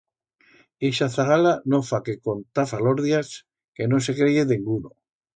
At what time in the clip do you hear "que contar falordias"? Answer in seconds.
2.07-3.29